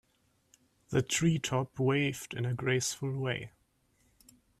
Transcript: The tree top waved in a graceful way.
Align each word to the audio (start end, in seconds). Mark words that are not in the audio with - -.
The 0.89 1.03
tree 1.03 1.37
top 1.37 1.77
waved 1.77 2.33
in 2.33 2.43
a 2.43 2.55
graceful 2.55 3.15
way. 3.19 3.51